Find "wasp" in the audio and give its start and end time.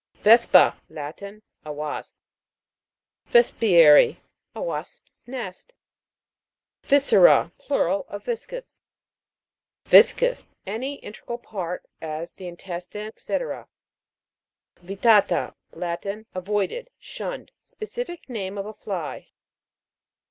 1.71-2.15